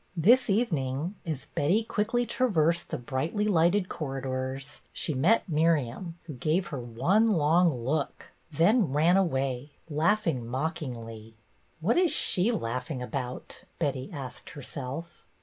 This 0.17 0.49
evening, 0.49 1.13
as 1.27 1.45
Betty 1.45 1.83
quickly 1.83 2.25
traversed 2.25 2.89
the 2.89 2.97
brightly 2.97 3.47
lighted 3.47 3.87
corridors, 3.87 4.81
she 4.91 5.13
met 5.13 5.47
Mir 5.47 5.77
iam, 5.77 6.17
who 6.23 6.33
gave 6.33 6.69
her 6.69 6.79
one 6.79 7.27
long 7.27 7.67
look, 7.67 8.31
then 8.51 8.91
ran 8.93 9.15
away 9.15 9.73
laughing 9.91 10.43
mockingly." 10.43 11.35
What 11.81 11.97
is 11.97 12.09
she 12.09 12.51
laughing 12.51 13.03
about?" 13.03 13.63
Betty 13.77 14.09
asked 14.11 14.49
herself. 14.49 15.23